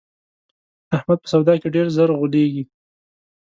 [0.95, 2.63] احمد په سودا کې ډېر زر غولېږي.